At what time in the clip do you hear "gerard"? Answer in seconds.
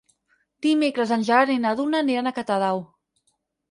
1.29-1.55